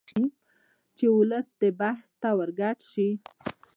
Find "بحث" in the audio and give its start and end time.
1.79-2.09